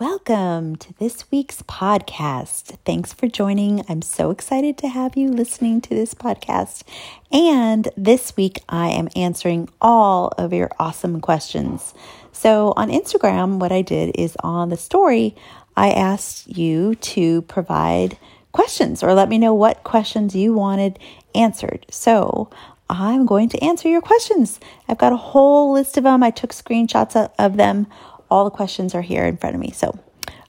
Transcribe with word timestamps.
Welcome 0.00 0.76
to 0.76 0.94
this 0.94 1.30
week's 1.30 1.60
podcast. 1.60 2.78
Thanks 2.86 3.12
for 3.12 3.28
joining. 3.28 3.84
I'm 3.86 4.00
so 4.00 4.30
excited 4.30 4.78
to 4.78 4.88
have 4.88 5.14
you 5.14 5.28
listening 5.28 5.82
to 5.82 5.90
this 5.90 6.14
podcast. 6.14 6.84
And 7.30 7.86
this 7.98 8.34
week, 8.34 8.62
I 8.66 8.88
am 8.88 9.10
answering 9.14 9.68
all 9.78 10.28
of 10.38 10.54
your 10.54 10.70
awesome 10.78 11.20
questions. 11.20 11.92
So, 12.32 12.72
on 12.78 12.88
Instagram, 12.88 13.58
what 13.58 13.72
I 13.72 13.82
did 13.82 14.16
is 14.18 14.38
on 14.40 14.70
the 14.70 14.78
story, 14.78 15.36
I 15.76 15.90
asked 15.90 16.48
you 16.48 16.94
to 16.94 17.42
provide 17.42 18.16
questions 18.52 19.02
or 19.02 19.12
let 19.12 19.28
me 19.28 19.36
know 19.36 19.52
what 19.52 19.84
questions 19.84 20.34
you 20.34 20.54
wanted 20.54 20.98
answered. 21.34 21.84
So, 21.90 22.48
I'm 22.88 23.26
going 23.26 23.50
to 23.50 23.62
answer 23.62 23.90
your 23.90 24.00
questions. 24.00 24.60
I've 24.88 24.96
got 24.96 25.12
a 25.12 25.18
whole 25.18 25.74
list 25.74 25.98
of 25.98 26.04
them. 26.04 26.22
I 26.22 26.30
took 26.30 26.54
screenshots 26.54 27.30
of 27.38 27.58
them 27.58 27.86
all 28.30 28.44
the 28.44 28.50
questions 28.50 28.94
are 28.94 29.02
here 29.02 29.24
in 29.24 29.36
front 29.36 29.54
of 29.54 29.60
me. 29.60 29.72
So, 29.72 29.98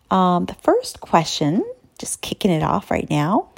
um, 0.09 0.45
the 0.45 0.55
first 0.55 1.01
question, 1.01 1.63
just 1.97 2.21
kicking 2.21 2.51
it 2.51 2.63
off 2.63 2.91
right 2.91 3.09
now, 3.09 3.49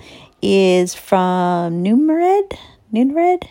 is 0.42 0.94
from 0.94 1.84
Numered. 1.84 2.58
Numered. 2.92 3.48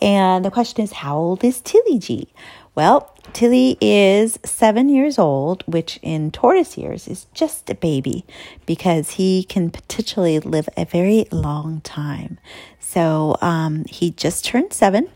And 0.00 0.44
the 0.44 0.50
question 0.50 0.84
is, 0.84 0.92
how 0.92 1.16
old 1.16 1.42
is 1.42 1.60
Tilly 1.60 1.98
G? 1.98 2.28
Well, 2.78 3.12
Tilly 3.32 3.76
is 3.80 4.38
seven 4.44 4.88
years 4.88 5.18
old, 5.18 5.64
which 5.66 5.98
in 6.00 6.30
tortoise 6.30 6.78
years 6.78 7.08
is 7.08 7.26
just 7.34 7.68
a 7.68 7.74
baby 7.74 8.24
because 8.66 9.10
he 9.10 9.42
can 9.42 9.70
potentially 9.70 10.38
live 10.38 10.68
a 10.76 10.84
very 10.84 11.26
long 11.32 11.80
time. 11.80 12.38
So 12.78 13.36
um, 13.42 13.84
he 13.86 14.12
just 14.12 14.44
turned 14.44 14.72
seven, 14.72 15.08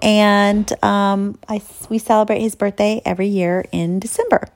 and 0.00 0.72
um, 0.84 1.36
I, 1.48 1.60
we 1.88 1.98
celebrate 1.98 2.42
his 2.42 2.54
birthday 2.54 3.02
every 3.04 3.26
year 3.26 3.64
in 3.72 3.98
December. 3.98 4.46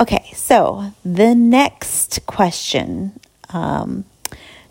Okay, 0.00 0.30
so 0.34 0.94
the 1.04 1.34
next 1.34 2.24
question 2.24 3.20
um, 3.50 4.06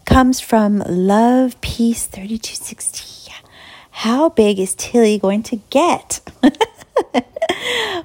comes 0.05 0.39
from 0.39 0.79
Love 0.87 1.61
Peace 1.61 2.07
3260. 2.07 3.17
How 4.01 4.29
big 4.29 4.57
is 4.59 4.73
Tilly 4.73 5.19
going 5.19 5.43
to 5.43 5.57
get? 5.69 6.21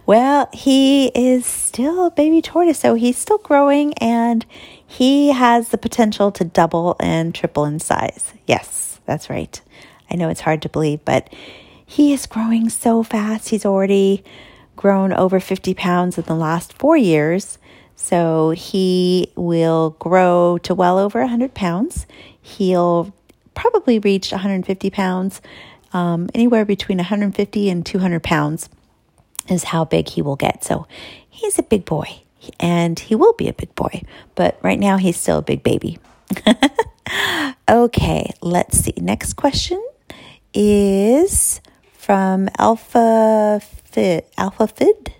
well, 0.06 0.48
he 0.52 1.06
is 1.08 1.46
still 1.46 2.06
a 2.06 2.10
baby 2.10 2.42
tortoise, 2.42 2.78
so 2.78 2.94
he's 2.94 3.18
still 3.18 3.38
growing 3.38 3.94
and 3.94 4.44
he 4.86 5.32
has 5.32 5.68
the 5.68 5.78
potential 5.78 6.30
to 6.32 6.44
double 6.44 6.96
and 7.00 7.34
triple 7.34 7.64
in 7.64 7.78
size. 7.78 8.32
Yes, 8.46 9.00
that's 9.06 9.30
right. 9.30 9.60
I 10.10 10.16
know 10.16 10.28
it's 10.28 10.42
hard 10.42 10.62
to 10.62 10.68
believe, 10.68 11.04
but 11.04 11.32
he 11.84 12.12
is 12.12 12.26
growing 12.26 12.68
so 12.68 13.02
fast. 13.02 13.48
He's 13.48 13.64
already 13.64 14.24
grown 14.76 15.12
over 15.12 15.40
50 15.40 15.74
pounds 15.74 16.18
in 16.18 16.24
the 16.24 16.34
last 16.34 16.72
four 16.72 16.96
years. 16.96 17.58
So 17.96 18.50
he 18.50 19.32
will 19.36 19.90
grow 19.98 20.58
to 20.64 20.74
well 20.74 20.98
over 20.98 21.20
100 21.20 21.54
pounds. 21.54 22.06
He'll 22.40 23.14
probably 23.54 23.98
reach 23.98 24.32
150 24.32 24.90
pounds. 24.90 25.40
Um, 25.92 26.30
anywhere 26.34 26.64
between 26.64 26.98
150 26.98 27.68
and 27.70 27.84
200 27.84 28.22
pounds 28.22 28.68
is 29.48 29.64
how 29.64 29.84
big 29.84 30.08
he 30.08 30.22
will 30.22 30.36
get. 30.36 30.64
So 30.64 30.86
he's 31.28 31.58
a 31.58 31.62
big 31.62 31.84
boy 31.84 32.22
and 32.58 32.98
he 32.98 33.14
will 33.14 33.32
be 33.34 33.48
a 33.48 33.52
big 33.52 33.74
boy, 33.74 34.02
but 34.34 34.58
right 34.62 34.78
now 34.78 34.96
he's 34.96 35.16
still 35.16 35.38
a 35.38 35.42
big 35.42 35.62
baby. 35.62 35.98
okay, 37.68 38.32
let's 38.40 38.78
see. 38.78 38.94
Next 38.98 39.34
question 39.34 39.82
is 40.54 41.60
from 41.92 42.48
Alpha 42.58 43.60
Fit. 43.84 44.32
Alpha 44.36 44.66
Fid. 44.66 45.14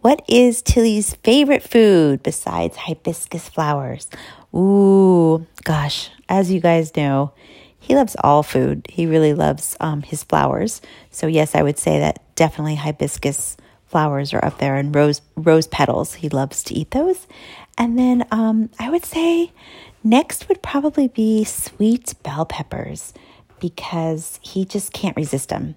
What 0.00 0.24
is 0.28 0.62
Tilly's 0.62 1.14
favorite 1.16 1.62
food 1.62 2.22
besides 2.22 2.76
hibiscus 2.76 3.48
flowers? 3.48 4.08
Ooh, 4.54 5.44
gosh, 5.64 6.10
as 6.28 6.50
you 6.50 6.60
guys 6.60 6.94
know, 6.96 7.32
he 7.80 7.94
loves 7.94 8.16
all 8.22 8.42
food. 8.42 8.86
He 8.88 9.06
really 9.06 9.34
loves 9.34 9.76
um, 9.80 10.02
his 10.02 10.22
flowers. 10.22 10.80
So 11.10 11.26
yes, 11.26 11.54
I 11.54 11.62
would 11.62 11.78
say 11.78 11.98
that 11.98 12.22
definitely 12.38 12.76
hibiscus 12.76 13.56
flowers 13.86 14.32
are 14.32 14.44
up 14.44 14.58
there, 14.58 14.76
and 14.76 14.94
rose 14.94 15.20
rose 15.36 15.66
petals. 15.66 16.14
He 16.14 16.28
loves 16.28 16.62
to 16.64 16.74
eat 16.74 16.92
those. 16.92 17.26
And 17.76 17.98
then 17.98 18.26
um, 18.30 18.70
I 18.78 18.90
would 18.90 19.04
say 19.04 19.52
next 20.04 20.48
would 20.48 20.62
probably 20.62 21.08
be 21.08 21.44
sweet 21.44 22.14
bell 22.22 22.46
peppers 22.46 23.12
because 23.60 24.38
he 24.42 24.64
just 24.64 24.92
can't 24.92 25.16
resist 25.16 25.48
them 25.48 25.76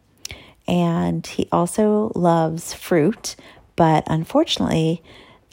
and 0.68 1.26
he 1.26 1.48
also 1.52 2.12
loves 2.16 2.74
fruit, 2.74 3.36
but 3.76 4.04
unfortunately, 4.08 5.02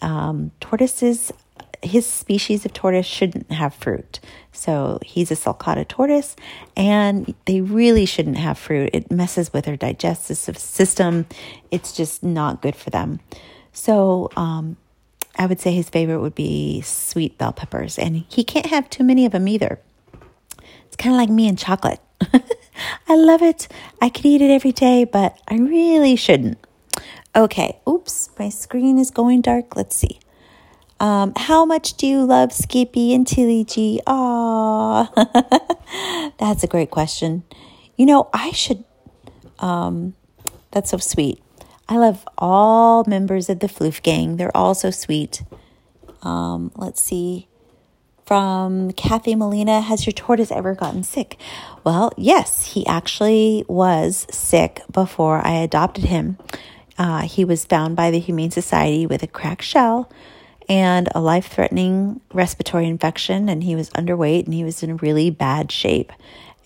um, 0.03 0.53
tortoises, 0.61 1.33
his 1.83 2.07
species 2.07 2.65
of 2.65 2.73
tortoise 2.73 3.07
shouldn't 3.07 3.51
have 3.53 3.75
fruit. 3.75 4.21
So 4.53 4.99
he's 5.05 5.31
a 5.31 5.35
sulcata 5.35 5.87
tortoise, 5.87 6.35
and 6.77 7.35
they 7.45 7.61
really 7.61 8.07
shouldn't 8.07 8.39
have 8.39 8.59
fruit. 8.59 8.91
It 8.93 9.11
messes 9.11 9.53
with 9.53 9.67
their 9.67 9.77
digestive 9.77 10.59
system. 10.59 11.27
It's 11.71 11.93
just 11.93 12.23
not 12.23 12.63
good 12.63 12.75
for 12.75 12.91
them. 12.91 13.21
So 13.73 14.31
um, 14.37 14.77
I 15.37 15.47
would 15.47 15.61
say 15.61 15.73
his 15.73 15.89
favorite 15.89 16.21
would 16.21 16.35
be 16.35 16.81
sweet 16.81 17.39
bell 17.39 17.53
peppers, 17.53 17.99
and 17.99 18.25
he 18.29 18.43
can't 18.43 18.67
have 18.67 18.91
too 18.91 19.05
many 19.05 19.25
of 19.25 19.33
them 19.33 19.47
either. 19.47 19.79
It's 20.87 20.97
kind 20.97 21.15
of 21.15 21.19
like 21.19 21.31
me 21.31 21.49
and 21.49 21.59
chocolate. 21.59 22.01
I 23.09 23.15
love 23.17 23.43
it. 23.43 23.69
I 24.01 24.09
could 24.09 24.27
eat 24.27 24.43
it 24.43 24.51
every 24.51 24.73
day, 24.73 25.05
but 25.05 25.39
I 25.47 25.57
really 25.57 26.17
shouldn't. 26.17 26.59
Okay, 27.37 27.79
oops, 27.89 28.31
my 28.39 28.49
screen 28.49 28.99
is 28.99 29.13
going 29.13 29.43
dark. 29.43 29.77
Let's 29.77 29.95
see. 29.95 30.19
Um, 31.01 31.33
how 31.37 31.65
much 31.65 31.95
do 31.95 32.07
you 32.07 32.25
love 32.25 32.53
Skippy 32.53 33.15
and 33.15 33.27
Tilly 33.27 33.65
G? 33.65 34.01
Aw, 34.07 36.33
that's 36.39 36.65
a 36.65 36.67
great 36.67 36.91
question. 36.91 37.45
You 37.97 38.07
know, 38.07 38.29
I 38.33 38.51
should. 38.53 38.85
Um, 39.61 40.15
that's 40.71 40.91
so 40.91 40.99
sweet. 40.99 41.43
I 41.89 41.97
love 41.97 42.27
all 42.37 43.05
members 43.07 43.49
of 43.49 43.61
the 43.61 43.69
Floof 43.69 44.03
gang. 44.03 44.37
They're 44.37 44.57
all 44.57 44.75
so 44.75 44.91
sweet. 44.91 45.43
Um, 46.23 46.73
let's 46.77 47.01
see 47.01 47.49
from 48.29 48.93
Kathy 48.93 49.35
Molina 49.35 49.81
Has 49.81 50.05
your 50.05 50.13
tortoise 50.13 50.53
ever 50.53 50.75
gotten 50.75 51.03
sick? 51.03 51.39
Well, 51.83 52.13
yes, 52.19 52.75
he 52.75 52.87
actually 52.87 53.65
was 53.69 54.27
sick 54.31 54.83
before 54.93 55.45
I 55.47 55.53
adopted 55.53 56.05
him. 56.05 56.37
Uh, 56.99 57.23
he 57.23 57.47
was 57.47 57.65
found 57.65 57.97
by 57.97 58.11
the 58.11 58.19
Humane 58.19 58.51
Society 58.51 59.07
with 59.07 59.23
a 59.23 59.27
cracked 59.27 59.63
shell 59.63 60.13
and 60.69 61.09
a 61.15 61.21
life 61.21 61.49
threatening 61.49 62.21
respiratory 62.33 62.87
infection, 62.87 63.49
and 63.49 63.65
he 63.65 63.75
was 63.75 63.91
underweight 63.91 64.45
and 64.45 64.55
he 64.55 64.65
was 64.65 64.83
in 64.83 64.97
really 64.99 65.31
bad 65.31 65.73
shape. 65.73 66.13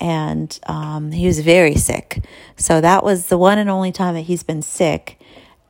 And 0.01 0.59
um, 0.67 1.13
he 1.13 1.27
was 1.27 1.41
very 1.41 1.77
sick. 1.77 2.25
So 2.57 2.81
that 2.81 3.05
was 3.05 3.27
the 3.27 3.39
one 3.39 3.59
and 3.59 3.71
only 3.71 3.93
time 3.93 4.15
that 4.15 4.23
he's 4.23 4.43
been 4.43 4.63
sick 4.63 5.23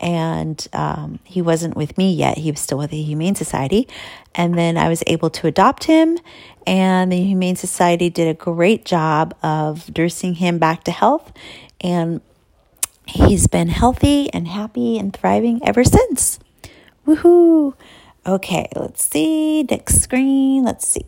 and 0.03 0.67
um, 0.73 1.19
he 1.23 1.41
wasn't 1.41 1.77
with 1.77 1.97
me 1.97 2.13
yet. 2.13 2.37
He 2.37 2.51
was 2.51 2.59
still 2.59 2.77
with 2.77 2.91
the 2.91 3.01
Humane 3.01 3.35
Society. 3.35 3.87
And 4.35 4.57
then 4.57 4.77
I 4.77 4.89
was 4.89 5.01
able 5.07 5.29
to 5.29 5.47
adopt 5.47 5.85
him, 5.85 6.17
and 6.67 7.11
the 7.11 7.23
Humane 7.23 7.55
Society 7.55 8.09
did 8.09 8.27
a 8.27 8.33
great 8.33 8.83
job 8.83 9.33
of 9.41 9.95
nursing 9.97 10.35
him 10.35 10.57
back 10.57 10.83
to 10.85 10.91
health. 10.91 11.31
And 11.79 12.19
he's 13.07 13.47
been 13.47 13.69
healthy 13.69 14.31
and 14.33 14.47
happy 14.47 14.97
and 14.97 15.13
thriving 15.13 15.65
ever 15.65 15.85
since. 15.85 16.39
Woohoo! 17.07 17.73
Okay, 18.25 18.69
let's 18.75 19.03
see. 19.03 19.63
Next 19.63 20.01
screen. 20.01 20.63
Let's 20.63 20.87
see. 20.87 21.05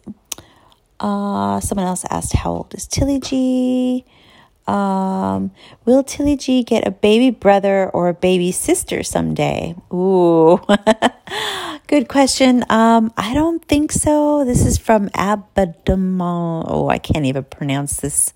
Uh, 1.00 1.59
someone 1.62 1.88
else 1.88 2.06
asked, 2.09 2.34
How 2.34 2.52
old 2.52 2.74
is 2.74 2.88
Tilly 2.88 3.20
G? 3.20 4.06
Um, 4.68 5.52
will 5.86 6.03
Tilly 6.03 6.36
G 6.36 6.64
get 6.64 6.88
a 6.88 6.92
baby 6.92 7.30
brother 7.30 7.90
or 7.90 8.09
a 8.09 8.14
baby 8.14 8.52
sister 8.52 9.03
someday? 9.03 9.76
Ooh, 9.94 10.59
good 11.88 12.09
question. 12.09 12.66
Um, 12.70 13.14
I 13.16 13.34
don't 13.34 13.64
think 13.64 13.91
so. 13.91 14.44
This 14.44 14.66
is 14.66 14.78
from 14.78 15.09
Abadamon. 15.09 16.66
Oh, 16.68 16.90
I 16.90 16.97
can't 16.97 17.26
even 17.26 17.44
pronounce 17.44 17.97
this 17.97 18.34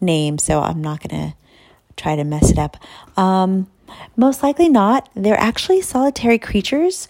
name, 0.00 0.38
so 0.38 0.60
I'm 0.60 0.82
not 0.82 1.00
to 1.08 1.34
try 1.96 2.14
to 2.14 2.24
mess 2.24 2.50
it 2.50 2.58
up. 2.58 2.76
Um, 3.16 3.66
most 4.16 4.42
likely 4.42 4.68
not. 4.68 5.08
They're 5.14 5.40
actually 5.40 5.80
solitary 5.80 6.38
creatures. 6.38 7.08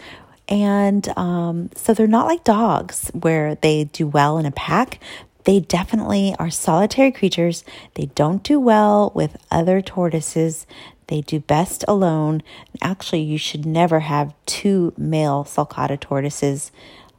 And 0.50 1.08
um, 1.16 1.70
so 1.76 1.94
they're 1.94 2.08
not 2.08 2.26
like 2.26 2.42
dogs 2.42 3.10
where 3.14 3.54
they 3.54 3.84
do 3.84 4.06
well 4.06 4.36
in 4.36 4.46
a 4.46 4.50
pack. 4.50 4.98
They 5.44 5.60
definitely 5.60 6.34
are 6.38 6.50
solitary 6.50 7.12
creatures. 7.12 7.64
They 7.94 8.06
don't 8.06 8.42
do 8.42 8.58
well 8.60 9.12
with 9.14 9.36
other 9.50 9.80
tortoises. 9.80 10.66
They 11.06 11.22
do 11.22 11.40
best 11.40 11.84
alone. 11.88 12.42
Actually, 12.82 13.22
you 13.22 13.38
should 13.38 13.64
never 13.64 14.00
have 14.00 14.34
two 14.44 14.92
male 14.96 15.44
sulcata 15.44 15.98
tortoises 15.98 16.72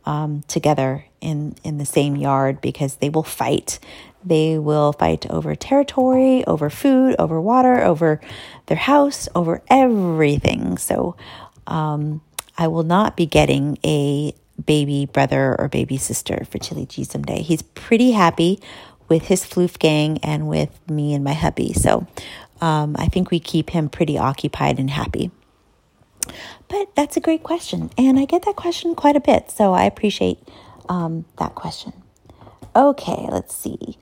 um, 0.06 0.44
together 0.48 1.06
in, 1.20 1.56
in 1.64 1.78
the 1.78 1.86
same 1.86 2.16
yard 2.16 2.62
because 2.62 2.96
they 2.96 3.10
will 3.10 3.24
fight. 3.24 3.80
They 4.24 4.58
will 4.60 4.94
fight 4.94 5.26
over 5.30 5.56
territory, 5.56 6.46
over 6.46 6.70
food, 6.70 7.16
over 7.18 7.42
water, 7.42 7.82
over 7.82 8.22
their 8.68 8.78
house, 8.78 9.28
over 9.36 9.62
everything. 9.68 10.78
So, 10.78 11.16
um, 11.68 12.22
I 12.62 12.68
will 12.68 12.84
not 12.84 13.18
be 13.18 13.26
getting 13.26 13.80
a 13.84 14.36
baby 14.64 15.08
brother 15.08 15.60
or 15.60 15.68
baby 15.68 15.98
sister 15.98 16.46
for 16.48 16.60
Tilly 16.60 16.86
G 16.86 17.04
someday. 17.04 17.42
He's 17.42 17.64
pretty 17.64 18.12
happy 18.12 18.60
with 19.10 19.24
his 19.24 19.44
floof 19.44 19.80
gang 19.80 20.20
and 20.20 20.48
with 20.48 20.70
me 20.88 21.16
and 21.16 21.24
my 21.24 21.34
hubby. 21.34 21.74
So 21.74 22.06
um, 22.62 22.96
I 23.00 23.08
think 23.08 23.32
we 23.32 23.40
keep 23.40 23.72
him 23.72 23.90
pretty 23.90 24.16
occupied 24.16 24.78
and 24.78 24.92
happy. 24.92 25.32
But 26.68 26.96
that's 26.96 27.18
a 27.18 27.20
great 27.20 27.42
question. 27.42 27.90
And 27.98 28.20
I 28.20 28.26
get 28.26 28.46
that 28.46 28.58
question 28.58 28.94
quite 28.94 29.16
a 29.16 29.22
bit. 29.22 29.50
So 29.50 29.74
I 29.74 29.86
appreciate 29.86 30.38
um, 30.88 31.26
that 31.40 31.56
question. 31.56 31.94
Okay, 32.76 33.26
let's 33.32 33.56
see. 33.56 33.98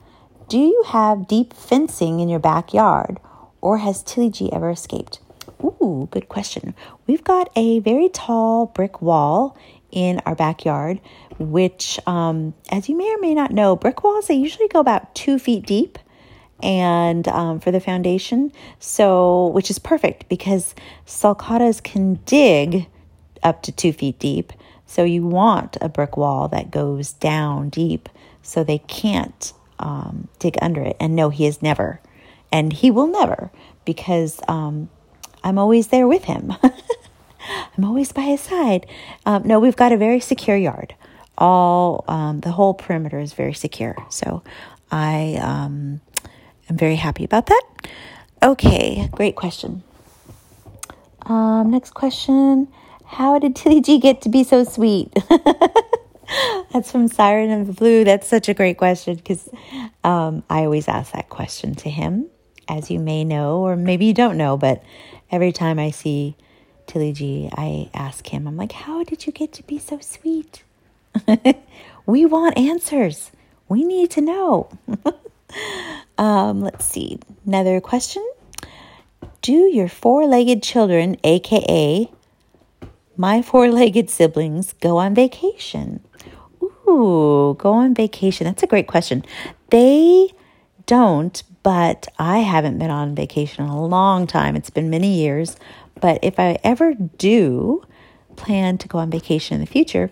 Do 0.49 0.59
you 0.59 0.83
have 0.87 1.29
deep 1.29 1.53
fencing 1.53 2.19
in 2.19 2.27
your 2.27 2.39
backyard 2.39 3.21
or 3.61 3.77
has 3.77 4.03
Tilly 4.03 4.29
G 4.29 4.51
ever 4.51 4.69
escaped? 4.69 5.21
Ooh, 5.63 6.07
good 6.11 6.29
question. 6.29 6.73
We've 7.05 7.23
got 7.23 7.49
a 7.55 7.79
very 7.79 8.09
tall 8.09 8.67
brick 8.67 9.01
wall 9.01 9.57
in 9.91 10.21
our 10.25 10.35
backyard, 10.35 11.01
which, 11.37 11.99
um, 12.07 12.53
as 12.71 12.87
you 12.87 12.95
may 12.95 13.13
or 13.13 13.19
may 13.19 13.33
not 13.33 13.51
know, 13.51 13.75
brick 13.75 14.03
walls, 14.03 14.27
they 14.27 14.35
usually 14.35 14.67
go 14.67 14.79
about 14.79 15.13
two 15.15 15.39
feet 15.39 15.65
deep 15.65 15.99
and 16.61 17.27
um, 17.27 17.59
for 17.59 17.71
the 17.71 17.79
foundation. 17.79 18.51
So, 18.79 19.47
which 19.47 19.69
is 19.69 19.79
perfect 19.79 20.29
because 20.29 20.75
sulcatas 21.05 21.83
can 21.83 22.15
dig 22.25 22.87
up 23.43 23.61
to 23.63 23.71
two 23.71 23.91
feet 23.91 24.19
deep. 24.19 24.53
So, 24.85 25.03
you 25.03 25.25
want 25.25 25.77
a 25.81 25.89
brick 25.89 26.15
wall 26.15 26.47
that 26.49 26.71
goes 26.71 27.13
down 27.13 27.69
deep 27.69 28.07
so 28.41 28.63
they 28.63 28.79
can't 28.79 29.51
um, 29.79 30.27
dig 30.39 30.57
under 30.61 30.81
it. 30.81 30.95
And 30.99 31.15
no, 31.15 31.29
he 31.29 31.45
has 31.45 31.61
never. 31.61 31.99
And 32.51 32.73
he 32.73 32.91
will 32.91 33.07
never 33.07 33.51
because 33.85 34.39
um, 34.47 34.89
I'm 35.43 35.57
always 35.57 35.87
there 35.87 36.07
with 36.07 36.25
him. 36.25 36.53
I'm 37.77 37.83
always 37.83 38.11
by 38.11 38.21
his 38.21 38.41
side. 38.41 38.85
Um, 39.25 39.43
no, 39.47 39.59
we've 39.59 39.75
got 39.75 39.91
a 39.91 39.97
very 39.97 40.19
secure 40.19 40.57
yard. 40.57 40.95
All 41.37 42.03
um, 42.07 42.41
the 42.41 42.51
whole 42.51 42.73
perimeter 42.73 43.19
is 43.19 43.33
very 43.33 43.53
secure. 43.53 43.95
So 44.09 44.43
I 44.91 45.39
um, 45.41 46.01
am 46.69 46.77
very 46.77 46.95
happy 46.95 47.23
about 47.23 47.47
that. 47.47 47.63
Okay, 48.43 49.09
great 49.11 49.35
question. 49.35 49.83
Um, 51.25 51.71
next 51.71 51.93
question 51.93 52.67
How 53.05 53.39
did 53.39 53.55
Tilly 53.55 53.81
G 53.81 53.99
get 53.99 54.21
to 54.21 54.29
be 54.29 54.43
so 54.43 54.63
sweet? 54.63 55.13
That's 56.71 56.91
from 56.91 57.07
Siren 57.07 57.51
of 57.51 57.67
the 57.67 57.73
Blue. 57.73 58.03
That's 58.03 58.27
such 58.27 58.49
a 58.49 58.53
great 58.53 58.77
question 58.77 59.15
because 59.15 59.49
um, 60.03 60.43
I 60.49 60.63
always 60.63 60.87
ask 60.87 61.13
that 61.13 61.29
question 61.29 61.75
to 61.75 61.89
him, 61.89 62.27
as 62.67 62.91
you 62.91 62.99
may 62.99 63.23
know, 63.23 63.59
or 63.59 63.75
maybe 63.75 64.05
you 64.05 64.13
don't 64.13 64.37
know, 64.37 64.57
but 64.57 64.83
every 65.31 65.51
time 65.51 65.79
I 65.79 65.91
see 65.91 66.35
Tilly 66.87 67.13
G, 67.13 67.49
I 67.51 67.89
ask 67.93 68.27
him, 68.27 68.47
I'm 68.47 68.57
like, 68.57 68.71
how 68.71 69.03
did 69.03 69.25
you 69.25 69.33
get 69.33 69.53
to 69.53 69.63
be 69.63 69.79
so 69.79 69.99
sweet? 69.99 70.63
we 72.05 72.25
want 72.25 72.57
answers. 72.57 73.31
We 73.67 73.83
need 73.83 74.11
to 74.11 74.21
know. 74.21 74.69
um, 76.17 76.61
let's 76.61 76.85
see. 76.85 77.19
Another 77.45 77.79
question. 77.81 78.27
Do 79.41 79.53
your 79.53 79.87
four 79.87 80.25
legged 80.25 80.63
children, 80.63 81.17
aka 81.23 82.09
my 83.19 83.41
four 83.41 83.69
legged 83.69 84.09
siblings, 84.09 84.71
go 84.79 84.95
on 84.95 85.13
vacation? 85.13 85.99
Ooh, 86.63 87.53
go 87.59 87.73
on 87.73 87.93
vacation. 87.93 88.45
That's 88.45 88.63
a 88.63 88.67
great 88.67 88.87
question. 88.87 89.25
They 89.71 90.29
don't, 90.85 91.43
but 91.63 92.07
I 92.17 92.39
haven't 92.39 92.79
been 92.79 92.91
on 92.91 93.15
vacation 93.15 93.65
in 93.65 93.69
a 93.69 93.85
long 93.85 94.27
time. 94.27 94.55
It's 94.55 94.69
been 94.69 94.89
many 94.89 95.21
years. 95.21 95.57
But 95.99 96.19
if 96.23 96.39
I 96.39 96.57
ever 96.63 96.93
do 96.93 97.85
plan 98.35 98.77
to 98.79 98.87
go 98.87 98.99
on 98.99 99.09
vacation 99.09 99.55
in 99.55 99.61
the 99.61 99.67
future, 99.67 100.09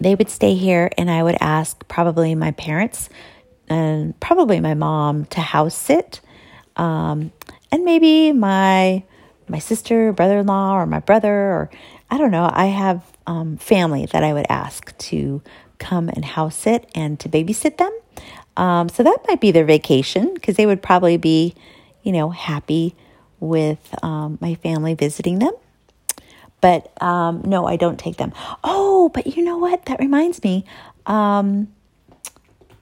they 0.00 0.14
would 0.14 0.28
stay 0.28 0.54
here 0.54 0.90
and 0.98 1.10
I 1.10 1.22
would 1.22 1.36
ask 1.40 1.86
probably 1.88 2.34
my 2.34 2.50
parents 2.50 3.08
and 3.68 4.18
probably 4.20 4.60
my 4.60 4.74
mom 4.74 5.24
to 5.26 5.40
house 5.40 5.74
sit. 5.74 6.20
Um, 6.76 7.32
and 7.70 7.84
maybe 7.84 8.32
my 8.32 9.04
my 9.48 9.58
sister, 9.58 10.12
brother-in-law, 10.12 10.74
or 10.74 10.86
my 10.86 11.00
brother, 11.00 11.34
or 11.34 11.70
I 12.10 12.16
don't 12.16 12.30
know. 12.30 12.48
I 12.50 12.66
have 12.66 13.04
um, 13.26 13.56
family 13.58 14.06
that 14.06 14.22
I 14.22 14.32
would 14.32 14.46
ask 14.48 14.96
to 14.96 15.42
come 15.78 16.08
and 16.08 16.24
house 16.24 16.56
sit 16.56 16.88
and 16.94 17.18
to 17.20 17.28
babysit 17.28 17.76
them. 17.76 17.92
Um, 18.56 18.88
so 18.88 19.02
that 19.02 19.18
might 19.28 19.40
be 19.40 19.50
their 19.50 19.64
vacation 19.64 20.34
because 20.34 20.56
they 20.56 20.66
would 20.66 20.82
probably 20.82 21.16
be, 21.16 21.54
you 22.02 22.12
know, 22.12 22.30
happy 22.30 22.94
with 23.40 23.94
um, 24.02 24.38
my 24.40 24.54
family 24.56 24.94
visiting 24.94 25.38
them. 25.38 25.52
But 26.60 26.92
um, 27.02 27.42
no, 27.44 27.66
I 27.66 27.76
don't 27.76 27.98
take 27.98 28.18
them. 28.18 28.32
Oh, 28.62 29.10
but 29.12 29.36
you 29.36 29.42
know 29.42 29.58
what? 29.58 29.86
That 29.86 29.98
reminds 29.98 30.42
me. 30.44 30.64
Um, 31.06 31.72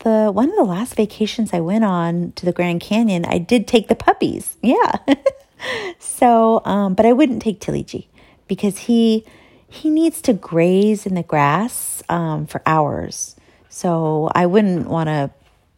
the 0.01 0.31
one 0.33 0.51
of 0.51 0.57
the 0.57 0.65
last 0.65 0.95
vacations 0.95 1.53
I 1.53 1.61
went 1.61 1.85
on 1.85 2.33
to 2.33 2.45
the 2.45 2.53
Grand 2.53 2.81
Canyon, 2.81 3.25
I 3.25 3.39
did 3.39 3.67
take 3.67 3.89
the 3.89 3.95
puppies. 3.95 4.57
Yeah. 4.63 4.97
so, 5.99 6.63
um, 6.65 6.95
but 6.95 7.07
I 7.07 7.13
wouldn't 7.13 7.43
take 7.43 7.61
Tilly 7.61 7.83
G 7.83 8.09
because 8.49 8.79
he 8.79 9.25
he 9.67 9.89
needs 9.89 10.21
to 10.23 10.33
graze 10.33 11.07
in 11.07 11.15
the 11.15 11.23
grass 11.23 12.03
um, 12.09 12.47
for 12.47 12.61
hours. 12.67 13.37
So 13.69 14.31
I 14.35 14.47
wouldn't 14.47 14.89
want 14.89 15.07
to 15.07 15.31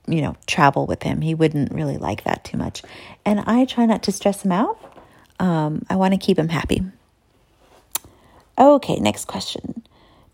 you 0.06 0.20
know, 0.20 0.36
travel 0.46 0.86
with 0.86 1.02
him. 1.02 1.20
He 1.20 1.34
wouldn't 1.34 1.72
really 1.72 1.96
like 1.96 2.24
that 2.24 2.44
too 2.44 2.56
much. 2.56 2.82
And 3.24 3.40
I 3.40 3.64
try 3.64 3.86
not 3.86 4.02
to 4.04 4.12
stress 4.12 4.44
him 4.44 4.52
out. 4.52 4.78
Um, 5.38 5.84
I 5.88 5.96
want 5.96 6.14
to 6.14 6.18
keep 6.18 6.38
him 6.38 6.48
happy. 6.48 6.82
Okay, 8.58 8.96
next 8.96 9.26
question. 9.26 9.82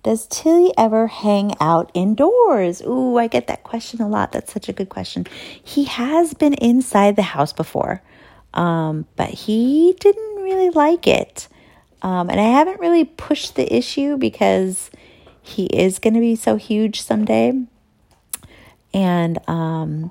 Does 0.02 0.26
Tilly 0.26 0.72
ever 0.78 1.06
hang 1.06 1.54
out 1.60 1.90
indoors? 1.92 2.80
Ooh, 2.82 3.18
I 3.18 3.26
get 3.26 3.46
that 3.48 3.62
question 3.62 4.00
a 4.00 4.08
lot. 4.08 4.32
That's 4.32 4.52
such 4.52 4.68
a 4.68 4.72
good 4.72 4.88
question. 4.88 5.26
He 5.62 5.84
has 5.84 6.34
been 6.34 6.54
inside 6.54 7.16
the 7.16 7.22
house 7.22 7.52
before, 7.52 8.02
um, 8.54 9.06
but 9.16 9.30
he 9.30 9.94
didn't 10.00 10.42
really 10.42 10.70
like 10.70 11.06
it. 11.06 11.48
Um, 12.00 12.30
and 12.30 12.40
I 12.40 12.44
haven't 12.44 12.80
really 12.80 13.04
pushed 13.04 13.56
the 13.56 13.74
issue 13.74 14.16
because 14.16 14.90
he 15.42 15.66
is 15.66 15.98
going 15.98 16.14
to 16.14 16.20
be 16.20 16.36
so 16.36 16.56
huge 16.56 17.02
someday. 17.02 17.52
And 18.94 19.38
um, 19.48 20.10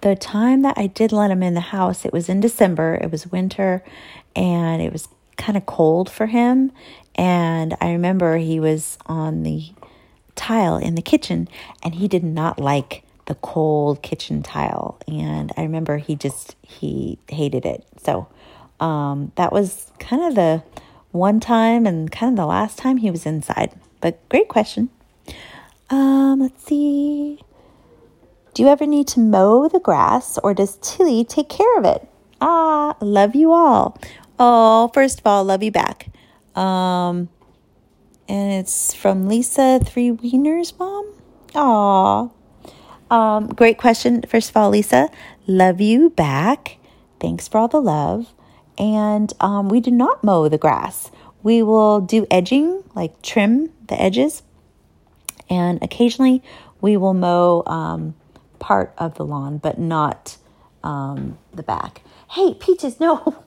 the 0.00 0.16
time 0.16 0.62
that 0.62 0.76
I 0.76 0.86
did 0.86 1.12
let 1.12 1.30
him 1.30 1.42
in 1.42 1.54
the 1.54 1.60
house, 1.60 2.04
it 2.04 2.12
was 2.12 2.28
in 2.28 2.40
December, 2.40 2.98
it 3.00 3.10
was 3.10 3.26
winter, 3.26 3.84
and 4.34 4.82
it 4.82 4.92
was 4.92 5.08
kind 5.36 5.56
of 5.56 5.66
cold 5.66 6.10
for 6.10 6.26
him. 6.26 6.72
And 7.14 7.76
I 7.80 7.92
remember 7.92 8.36
he 8.36 8.60
was 8.60 8.98
on 9.06 9.42
the 9.42 9.72
tile 10.36 10.76
in 10.76 10.94
the 10.94 11.02
kitchen 11.02 11.48
and 11.82 11.94
he 11.94 12.08
did 12.08 12.24
not 12.24 12.58
like 12.58 13.02
the 13.26 13.34
cold 13.36 14.02
kitchen 14.02 14.42
tile. 14.42 14.98
And 15.06 15.52
I 15.56 15.62
remember 15.62 15.98
he 15.98 16.14
just, 16.14 16.56
he 16.62 17.18
hated 17.28 17.66
it. 17.66 17.84
So 18.02 18.28
um, 18.80 19.32
that 19.36 19.52
was 19.52 19.90
kind 19.98 20.24
of 20.24 20.34
the 20.34 20.62
one 21.10 21.40
time 21.40 21.86
and 21.86 22.10
kind 22.10 22.32
of 22.32 22.36
the 22.36 22.46
last 22.46 22.78
time 22.78 22.98
he 22.98 23.10
was 23.10 23.26
inside. 23.26 23.72
But 24.00 24.26
great 24.28 24.48
question. 24.48 24.88
Um, 25.90 26.40
let's 26.40 26.64
see. 26.64 27.40
Do 28.52 28.62
you 28.62 28.68
ever 28.68 28.86
need 28.86 29.06
to 29.08 29.20
mow 29.20 29.68
the 29.68 29.78
grass 29.78 30.38
or 30.38 30.54
does 30.54 30.78
Tilly 30.82 31.24
take 31.24 31.48
care 31.48 31.78
of 31.78 31.84
it? 31.84 32.08
Ah, 32.40 32.96
love 33.00 33.36
you 33.36 33.52
all. 33.52 33.96
Oh, 34.38 34.90
first 34.92 35.20
of 35.20 35.26
all, 35.26 35.44
love 35.44 35.62
you 35.62 35.70
back. 35.70 36.08
Um, 36.56 37.28
and 38.28 38.52
it's 38.52 38.92
from 38.92 39.28
Lisa 39.28 39.80
Three 39.84 40.10
Wieners 40.10 40.76
Mom. 40.78 41.14
Aw. 41.54 42.28
Um, 43.10 43.48
great 43.48 43.78
question. 43.78 44.22
First 44.22 44.50
of 44.50 44.56
all, 44.56 44.70
Lisa, 44.70 45.10
love 45.46 45.80
you 45.80 46.10
back. 46.10 46.78
Thanks 47.20 47.46
for 47.46 47.58
all 47.58 47.68
the 47.68 47.80
love. 47.80 48.32
And 48.78 49.32
um, 49.40 49.68
we 49.68 49.80
do 49.80 49.90
not 49.90 50.24
mow 50.24 50.48
the 50.48 50.58
grass. 50.58 51.10
We 51.42 51.62
will 51.62 52.00
do 52.00 52.26
edging, 52.30 52.82
like 52.94 53.20
trim 53.22 53.72
the 53.86 54.00
edges. 54.00 54.42
And 55.48 55.82
occasionally 55.82 56.42
we 56.80 56.96
will 56.96 57.14
mow 57.14 57.62
um, 57.66 58.14
part 58.60 58.94
of 58.96 59.16
the 59.16 59.24
lawn, 59.24 59.58
but 59.58 59.78
not 59.78 60.36
um, 60.84 61.38
the 61.52 61.64
back. 61.64 62.02
Hey, 62.30 62.54
Peaches, 62.54 63.00
no. 63.00 63.42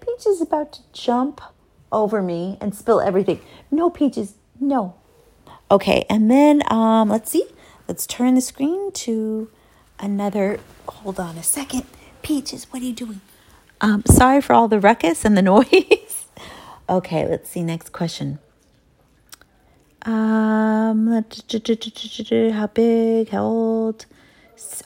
Peaches 0.00 0.26
is 0.26 0.40
about 0.40 0.72
to 0.72 0.80
jump 0.92 1.40
over 1.92 2.20
me 2.22 2.58
and 2.60 2.74
spill 2.74 3.00
everything. 3.00 3.40
No, 3.70 3.90
Peaches, 3.90 4.34
no. 4.58 4.96
Okay, 5.70 6.04
and 6.10 6.30
then 6.30 6.62
um, 6.70 7.08
let's 7.08 7.30
see. 7.30 7.46
Let's 7.88 8.06
turn 8.06 8.34
the 8.34 8.40
screen 8.40 8.92
to 8.92 9.50
another. 9.98 10.58
Hold 10.88 11.20
on 11.20 11.38
a 11.38 11.42
second. 11.42 11.84
Peaches, 12.22 12.66
what 12.70 12.82
are 12.82 12.84
you 12.84 12.92
doing? 12.92 13.20
Um, 13.80 14.02
sorry 14.06 14.40
for 14.40 14.52
all 14.52 14.68
the 14.68 14.78
ruckus 14.78 15.24
and 15.24 15.36
the 15.36 15.42
noise. 15.54 16.26
okay, 16.88 17.26
let's 17.26 17.50
see. 17.50 17.62
Next 17.62 17.92
question. 17.92 18.38
Um, 20.04 21.06
how 22.52 22.66
big? 22.66 23.28
How 23.30 23.44
old? 23.44 24.06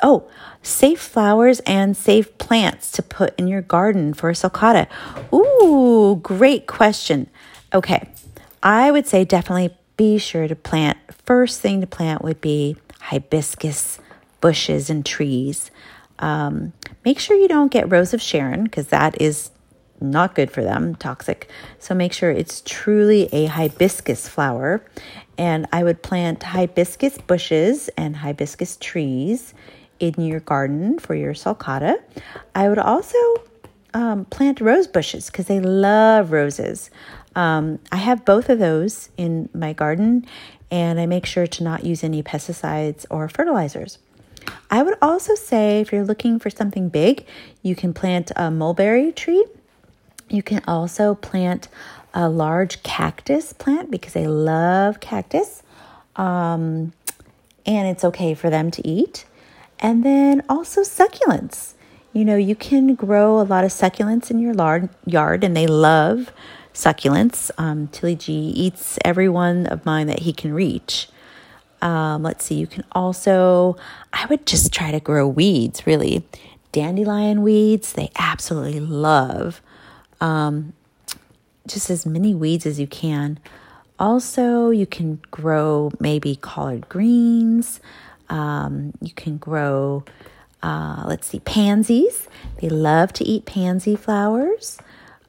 Oh, 0.03 0.29
safe 0.63 1.01
flowers 1.01 1.61
and 1.61 1.97
safe 1.97 2.37
plants 2.39 2.93
to 2.93 3.03
put 3.03 3.39
in 3.39 3.49
your 3.49 3.63
garden 3.63 4.15
for 4.15 4.31
a 4.31 4.35
sulcata. 4.35 4.87
Ooh, 5.33 6.17
great 6.23 6.67
question. 6.67 7.29
Okay, 7.73 8.09
I 8.63 8.91
would 8.91 9.07
say 9.07 9.25
definitely 9.25 9.77
be 9.97 10.19
sure 10.19 10.49
to 10.49 10.57
plant. 10.57 10.99
First 11.25 11.61
thing 11.61 11.81
to 11.81 11.87
plant 11.87 12.23
would 12.23 12.41
be 12.41 12.77
hibiscus 13.01 13.99
bushes 14.41 14.91
and 14.91 15.05
trees. 15.05 15.71
Um, 16.19 16.73
make 17.05 17.19
sure 17.19 17.37
you 17.37 17.49
don't 17.49 17.71
get 17.71 17.91
Rose 17.91 18.15
of 18.15 18.23
Sharon 18.23 18.65
because 18.65 18.89
that 18.89 19.21
is 19.21 19.51
not 20.01 20.35
good 20.35 20.51
for 20.51 20.63
them, 20.63 20.95
toxic. 20.97 21.49
So 21.79 21.95
make 21.95 22.13
sure 22.13 22.31
it's 22.31 22.63
truly 22.65 23.29
a 23.33 23.47
hibiscus 23.47 24.29
flower. 24.29 24.85
And 25.39 25.67
I 25.73 25.85
would 25.85 26.03
plant 26.03 26.43
hibiscus 26.43 27.19
bushes 27.19 27.89
and 27.97 28.17
hibiscus 28.17 28.77
trees 28.79 29.55
in 29.99 30.15
your 30.19 30.41
garden 30.41 30.99
for 30.99 31.15
your 31.15 31.35
sulcata. 31.35 31.97
I 32.55 32.69
would 32.69 32.79
also 32.79 33.19
um, 33.95 34.25
plant 34.27 34.61
rose 34.61 34.87
bushes 34.87 35.27
because 35.27 35.47
they 35.47 35.61
love 35.61 36.33
roses. 36.33 36.91
Um, 37.35 37.79
I 37.93 37.97
have 37.97 38.25
both 38.25 38.49
of 38.49 38.59
those 38.59 39.11
in 39.17 39.49
my 39.55 39.73
garden, 39.73 40.27
and 40.71 40.99
I 40.99 41.07
make 41.07 41.27
sure 41.27 41.47
to 41.47 41.65
not 41.65 41.85
use 41.85 42.03
any 42.03 42.23
pesticides 42.23 43.07
or 43.11 43.29
fertilizers. 43.29 43.99
I 44.71 44.83
would 44.83 44.97
also 45.01 45.35
say 45.35 45.81
if 45.81 45.93
you're 45.93 46.05
looking 46.05 46.39
for 46.39 46.51
something 46.51 46.89
big, 46.89 47.27
you 47.63 47.75
can 47.75 47.93
plant 47.93 48.33
a 48.37 48.51
mulberry 48.51 49.13
tree. 49.13 49.45
You 50.29 50.43
can 50.43 50.63
also 50.67 51.15
plant 51.15 51.69
a 52.15 52.29
large 52.29 52.83
cactus 52.83 53.53
plant 53.53 53.91
because 53.91 54.13
they 54.13 54.27
love 54.27 55.01
cactus. 55.01 55.63
Um, 56.17 56.93
and 57.65 57.89
it's 57.89 58.05
okay 58.05 58.35
for 58.35 58.49
them 58.49 58.71
to 58.71 58.87
eat. 58.87 59.27
And 59.79 60.05
then 60.05 60.43
also 60.49 60.81
succulents. 60.83 61.75
You 62.13 62.25
know, 62.25 62.37
you 62.37 62.55
can 62.55 62.95
grow 62.95 63.41
a 63.41 63.43
lot 63.43 63.65
of 63.65 63.71
succulents 63.71 64.31
in 64.31 64.39
your 64.39 64.55
yard, 65.05 65.45
and 65.45 65.55
they 65.55 65.67
love 65.67 66.33
succulents. 66.73 67.51
Um, 67.59 67.89
Tilly 67.89 68.17
G 68.17 68.33
eats 68.33 68.99
every 69.05 69.29
one 69.29 69.67
of 69.67 69.85
mine 69.85 70.07
that 70.07 70.21
he 70.21 70.33
can 70.33 70.55
reach. 70.55 71.09
Um, 71.83 72.23
let's 72.23 72.47
see, 72.47 72.55
you 72.55 72.67
can 72.67 72.85
also, 72.93 73.77
I 74.15 74.25
would 74.27 74.47
just 74.47 74.73
try 74.73 74.91
to 74.91 75.01
grow 75.01 75.29
weeds, 75.29 75.87
really. 75.87 76.27
Dandelion 76.73 77.43
weeds, 77.43 77.93
they 77.93 78.11
absolutely 78.17 78.81
love. 78.81 79.61
Um, 80.21 80.73
just 81.67 81.91
as 81.91 82.07
many 82.07 82.35
weeds 82.35 82.67
as 82.67 82.79
you 82.79 82.87
can. 82.87 83.39
Also, 83.99 84.71
you 84.71 84.87
can 84.87 85.21
grow 85.31 85.91
maybe 85.99 86.37
collard 86.37 86.89
greens. 86.89 87.81
Um, 88.29 88.93
you 89.01 89.13
can 89.13 89.37
grow, 89.39 90.05
uh, 90.63 91.05
let's 91.07 91.29
see, 91.29 91.41
pansies. 91.41 92.29
They 92.61 92.69
love 92.69 93.13
to 93.15 93.25
eat 93.25 93.47
pansy 93.47 93.97
flowers. 93.97 94.79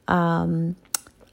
Um, 0.06 0.76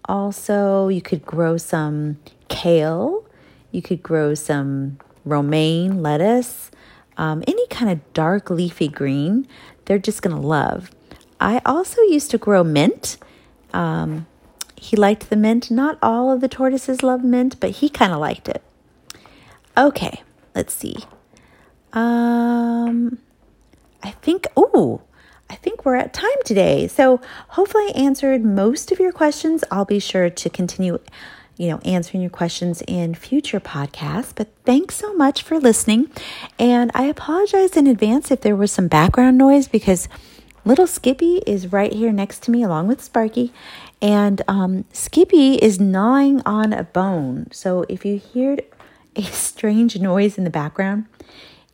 also, 0.06 0.88
you 0.88 1.02
could 1.02 1.26
grow 1.26 1.58
some 1.58 2.18
kale. 2.48 3.26
You 3.72 3.82
could 3.82 4.02
grow 4.02 4.34
some 4.36 5.00
romaine 5.26 6.02
lettuce, 6.02 6.72
um, 7.18 7.44
any 7.48 7.68
kind 7.68 7.92
of 7.92 8.14
dark 8.14 8.50
leafy 8.50 8.88
green. 8.88 9.48
They're 9.86 10.00
just 10.00 10.22
going 10.22 10.36
to 10.36 10.42
love. 10.42 10.92
I 11.40 11.62
also 11.66 12.02
used 12.04 12.32
to 12.32 12.38
grow 12.38 12.64
mint. 12.64 13.18
Um, 13.76 14.26
he 14.78 14.96
liked 14.96 15.30
the 15.30 15.36
mint. 15.36 15.70
Not 15.70 15.98
all 16.02 16.32
of 16.32 16.42
the 16.42 16.48
tortoises 16.48 17.04
love 17.04 17.24
mint, 17.24 17.60
but 17.60 17.72
he 17.72 17.90
kind 17.90 18.14
of 18.14 18.20
liked 18.20 18.48
it. 18.48 18.64
Okay, 19.78 20.24
let's 20.56 20.74
see. 20.74 20.96
Um, 21.94 23.20
I 24.02 24.12
think, 24.12 24.48
oh, 24.56 25.02
I 25.50 25.56
think 25.56 25.86
we're 25.86 25.96
at 25.96 26.14
time 26.14 26.42
today. 26.46 26.88
So 26.88 27.20
hopefully 27.50 27.86
I 27.88 28.00
answered 28.00 28.44
most 28.44 28.92
of 28.92 29.00
your 29.00 29.12
questions. 29.12 29.64
I'll 29.70 29.86
be 29.86 30.00
sure 30.00 30.30
to 30.30 30.50
continue, 30.50 31.00
you 31.58 31.70
know, 31.70 31.80
answering 31.80 32.22
your 32.22 32.30
questions 32.30 32.82
in 32.88 33.16
future 33.16 33.60
podcasts. 33.60 34.34
But 34.36 34.54
thanks 34.66 34.96
so 34.96 35.14
much 35.14 35.44
for 35.44 35.60
listening. 35.60 36.10
And 36.58 36.92
I 36.94 37.04
apologize 37.04 37.76
in 37.76 37.88
advance 37.88 38.32
if 38.32 38.42
there 38.42 38.56
was 38.56 38.72
some 38.72 38.88
background 38.88 39.38
noise 39.38 39.68
because 39.68 40.08
little 40.66 40.88
Skippy 40.88 41.38
is 41.48 41.72
right 41.72 41.94
here 41.94 42.12
next 42.12 42.44
to 42.44 42.52
me 42.52 42.64
along 42.64 42.88
with 42.88 43.02
Sparky. 43.02 43.54
And 44.02 44.42
um, 44.48 44.86
Skippy 44.92 45.56
is 45.56 45.80
gnawing 45.80 46.42
on 46.46 46.74
a 46.74 46.84
bone. 46.84 47.48
So 47.52 47.86
if 47.88 48.04
you 48.04 48.18
hear 48.18 48.58
a 49.16 49.24
strange 49.24 49.98
noise 50.00 50.38
in 50.38 50.44
the 50.44 50.50
background, 50.50 51.06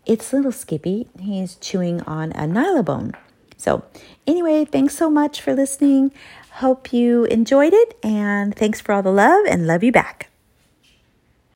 it's 0.06 0.34
little 0.34 0.52
Skippy. 0.52 1.08
He's 1.20 1.56
chewing 1.56 2.02
on 2.02 2.32
a 2.34 2.44
Nylabone. 2.44 3.16
So, 3.58 3.84
anyway, 4.26 4.66
thanks 4.66 4.96
so 4.96 5.10
much 5.10 5.40
for 5.40 5.54
listening. 5.54 6.12
Hope 6.54 6.92
you 6.92 7.26
enjoyed 7.26 7.74
it, 7.74 7.96
and 8.02 8.56
thanks 8.56 8.82
for 8.82 8.92
all 8.92 9.04
the 9.04 9.12
love 9.12 9.46
and 9.48 9.68
love 9.68 9.84
you 9.84 9.92
back. 9.92 10.31